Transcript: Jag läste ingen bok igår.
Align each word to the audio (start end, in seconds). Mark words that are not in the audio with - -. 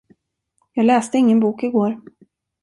Jag 0.73 0.85
läste 0.85 1.17
ingen 1.17 1.39
bok 1.39 1.63
igår. 1.63 2.01